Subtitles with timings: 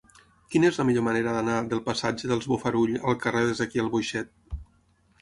[0.53, 4.37] Quina és la millor manera d'anar del passatge dels Bofarull al carrer d'Ezequiel Boixet?